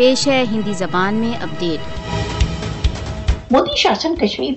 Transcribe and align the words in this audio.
پیش 0.00 0.28
ہے 0.28 0.44
ہندی 0.52 0.72
زبان 0.72 1.14
میں 1.14 1.32
اپڈیٹ 1.42 1.78
مودی 3.50 3.76
شاسن 3.76 4.14
کشمیر 4.16 4.50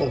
ہے۔ 0.00 0.10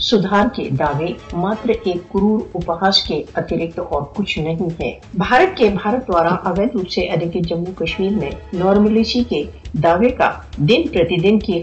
سدھار 0.00 0.46
کے 0.54 0.68
دعوے 0.78 1.08
ماتر 1.32 1.70
ایک 1.84 2.12
کرور 2.12 2.40
اپہاس 2.54 3.02
کے 3.02 3.22
اترکت 3.34 3.78
اور 3.78 4.02
کچھ 4.14 4.38
نہیں 4.38 4.82
ہے۔ 4.82 4.92
بھارت 5.14 5.56
کے 5.56 5.70
بھارت 5.82 6.08
دوارا 6.08 6.34
اویدھ 6.34 6.76
روپ 6.76 6.88
سے 6.88 7.00
ادھک 7.00 7.36
جموں 7.48 7.72
کشمیر 7.78 8.10
میں 8.10 8.30
نارملشی 8.52 9.24
کے 9.28 9.44
دعوے 9.74 10.08
کا 10.08 10.30
دن 10.56 10.82
پرتی 10.92 11.16
دن 11.16 11.38
کی 11.38 11.62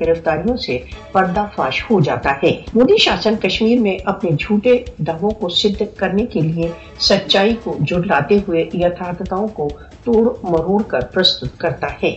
گرفتاریوں 0.00 0.56
سے 0.56 0.78
پردہ 1.12 1.46
فاش 1.56 1.84
ہو 1.90 2.00
جاتا 2.00 2.32
ہے۔ 2.42 2.62
مودی 2.74 2.96
شاسن 2.96 3.34
کشمیر 3.42 3.78
میں 3.78 3.98
اپنے 4.04 4.30
جھوٹے 4.40 4.84
دعووں 4.98 5.30
کو 5.30 5.48
سدھ 5.48 5.82
کرنے 5.96 6.26
کے 6.26 6.40
لیے 6.40 6.68
سچائی 6.98 7.54
کو 7.62 7.76
جڑلاتے 7.80 8.38
ہوئے 8.48 8.68
یتھارتھتاؤں 8.74 9.48
کو 9.48 9.68
توڑ 10.04 10.28
مروڑ 10.42 10.82
کر 10.82 11.00
پرستت 11.00 11.58
کرتا 11.58 11.86
ہے۔ 12.02 12.16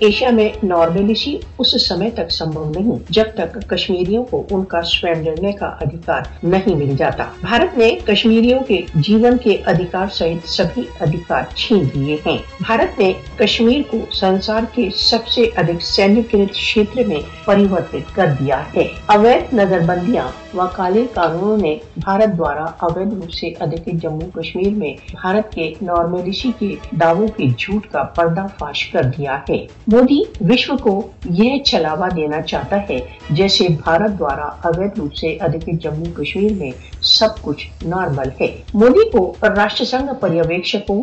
ایشیا 0.00 0.30
میں 0.30 0.48
نارملشی 0.62 1.36
اس 1.58 1.88
سمے 1.88 2.10
تک 2.10 2.30
سمبھو 2.30 2.72
نہیں، 2.76 3.12
جب 3.12 3.24
تک 3.34 3.70
کشمیریوں 3.70 4.24
کو 4.24 4.46
ان 4.50 4.64
کا 4.64 4.82
سوئم 4.82 5.20
نرنے 5.20 5.52
کا 5.52 5.66
ادھیکار 5.66 6.20
نہیں 6.42 6.74
مل 6.74 6.96
جاتا۔ 6.98 7.24
بھارت 7.40 7.78
نے 7.78 7.98
کشمیریوں 8.04 8.60
کے 8.60 8.80
جیون 8.94 9.38
کے 9.38 9.56
ادھیکار 9.66 10.06
سہت 10.12 10.48
سبھی 10.48 10.82
ادھیکار 11.00 11.42
چھین 11.54 11.88
لیے 11.94 12.16
ہیں۔ 12.26 12.38
بھارت 12.60 12.95
نے 12.98 13.12
کشمیر 13.36 13.80
کو 13.90 13.98
سنسار 14.12 14.60
کے 14.74 14.88
سب 14.96 15.28
سے 15.28 15.42
ادھک 15.56 15.82
سینیکرت 15.82 16.54
چھیتر 16.54 17.02
میں 17.06 17.20
پریورتت 17.44 18.14
کر 18.14 18.26
دیا 18.40 18.62
ہے۔ 18.76 18.88
اویدھ 19.06 19.54
نظر 19.54 19.78
بندیاں 19.86 20.56
و 20.56 20.66
کالے 20.72 21.06
قانونوں 21.14 21.56
نے 21.56 21.76
بھارت 21.96 22.38
دوارا 22.38 22.64
اویدھ 22.78 23.14
روپ 23.14 23.30
سے 23.30 23.46
ادھک 23.60 23.88
جموں 24.02 24.30
کشمیر 24.34 24.70
میں 24.70 24.94
بھارت 25.22 25.52
کے 25.52 25.72
نارملشی 25.82 26.50
کے 26.58 26.74
دعووں 27.00 27.28
کے 27.28 27.44
جھوٹ 27.58 27.86
کا 27.86 28.02
پردہ 28.02 28.46
فاش 28.58 28.86
کر 28.86 29.02
دیا 29.02 29.38
ہے۔ 29.50 29.66
مودی 29.86 30.20
وشو 30.40 30.76
کو 30.76 31.08
یہ 31.30 31.58
چلاوا 31.58 32.08
دینا 32.16 32.42
چاہتا 32.42 32.76
ہے، 32.88 32.98
جیسے 33.30 33.66
بھارت 33.84 34.18
دوارا 34.18 34.48
اویدھ 34.68 35.00
روپ 35.00 35.14
سے 35.14 35.36
ادھک 35.40 35.70
جموں 35.80 36.16
کشمیر 36.16 36.52
میں 36.52 36.70
سب 37.02 37.42
کچھ 37.42 37.68
نارمل 37.84 38.28
ہے۔ 38.40 38.56
مودی 38.74 39.10
کو 39.10 39.34
راشٹر 39.42 39.84
سنگھ 39.84 40.10
پریویکشکوں 40.20 41.02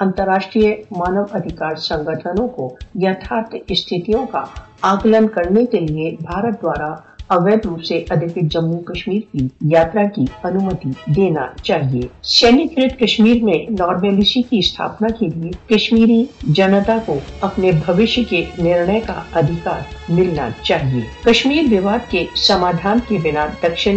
انترراشٹریہ 0.00 0.74
مانو 0.90 1.22
ادھیکار 1.34 1.76
سنگھنوں 1.76 2.48
کو 2.48 2.74
یتھارتھ 2.94 3.54
استھتیوں 3.68 4.26
کا 4.26 4.44
آکلن 4.82 5.28
کرنے 5.28 5.64
کے 5.66 5.80
لیے 5.80 6.10
بھارت 6.20 6.62
دوارا 6.62 6.94
اویدھ 7.30 7.66
روپ 7.66 7.82
سے 7.84 7.96
ادھک 8.10 8.38
جموں 8.42 8.80
کشمیر 8.82 9.20
کی 9.32 9.46
یاترا 9.70 10.02
کی 10.14 10.24
انومتی 10.44 10.90
دینا 11.16 11.46
چاہیے 11.62 12.00
سینیکرت 12.22 12.98
کشمیر 13.00 13.42
میں 13.44 13.58
نارملشی 13.78 14.42
کی 14.42 14.58
استھاپنا 14.58 15.08
کے 15.18 15.26
لیے 15.26 15.50
کشمیری 15.74 16.24
جنتا 16.52 16.96
کو 17.06 17.18
اپنے 17.40 17.72
بھوشیہ 17.84 18.24
کے 18.30 18.44
نرنے 18.58 19.00
کا 19.06 19.20
ادھیکار 19.34 19.94
ملنا 20.08 20.48
چاہیے 20.62 21.00
کشمیر 21.24 21.72
وواد 21.72 22.10
کے 22.10 22.24
سمادھان 22.46 22.98
کے 23.08 23.18
بنا 23.22 23.46
دکشن 23.62 23.96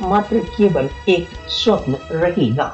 ماتر 0.00 0.36
کیول 0.56 0.86
ایک 1.04 1.50
سوپن 1.50 1.92
رہے 2.10 2.48
گا 2.58 2.70